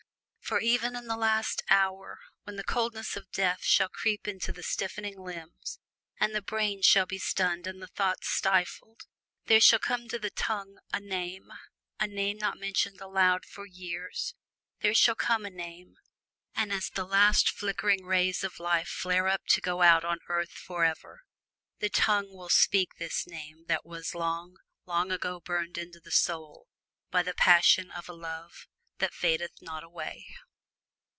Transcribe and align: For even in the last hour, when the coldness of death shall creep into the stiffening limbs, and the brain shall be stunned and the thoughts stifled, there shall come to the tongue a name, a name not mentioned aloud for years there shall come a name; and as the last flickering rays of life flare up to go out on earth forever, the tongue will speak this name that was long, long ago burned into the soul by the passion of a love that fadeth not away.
For 0.51 0.59
even 0.59 0.97
in 0.97 1.07
the 1.07 1.15
last 1.15 1.63
hour, 1.69 2.19
when 2.43 2.57
the 2.57 2.65
coldness 2.65 3.15
of 3.15 3.31
death 3.31 3.61
shall 3.63 3.87
creep 3.87 4.27
into 4.27 4.51
the 4.51 4.63
stiffening 4.63 5.17
limbs, 5.17 5.79
and 6.19 6.35
the 6.35 6.41
brain 6.41 6.81
shall 6.81 7.05
be 7.05 7.19
stunned 7.19 7.67
and 7.67 7.81
the 7.81 7.87
thoughts 7.87 8.27
stifled, 8.27 9.03
there 9.45 9.61
shall 9.61 9.79
come 9.79 10.09
to 10.09 10.19
the 10.19 10.29
tongue 10.29 10.77
a 10.91 10.99
name, 10.99 11.53
a 12.01 12.05
name 12.07 12.37
not 12.37 12.59
mentioned 12.59 12.99
aloud 12.99 13.45
for 13.45 13.65
years 13.65 14.35
there 14.81 14.93
shall 14.93 15.15
come 15.15 15.45
a 15.45 15.49
name; 15.49 15.95
and 16.53 16.73
as 16.73 16.89
the 16.89 17.05
last 17.05 17.47
flickering 17.49 18.03
rays 18.03 18.43
of 18.43 18.59
life 18.59 18.89
flare 18.89 19.29
up 19.29 19.45
to 19.51 19.61
go 19.61 19.81
out 19.81 20.03
on 20.03 20.19
earth 20.27 20.51
forever, 20.51 21.21
the 21.79 21.87
tongue 21.89 22.33
will 22.35 22.49
speak 22.49 22.95
this 22.97 23.25
name 23.25 23.63
that 23.69 23.85
was 23.85 24.13
long, 24.13 24.57
long 24.85 25.13
ago 25.13 25.39
burned 25.39 25.77
into 25.77 26.01
the 26.01 26.11
soul 26.11 26.67
by 27.09 27.23
the 27.23 27.33
passion 27.33 27.89
of 27.91 28.09
a 28.09 28.13
love 28.13 28.67
that 28.97 29.13
fadeth 29.15 29.63
not 29.63 29.83
away. 29.83 30.27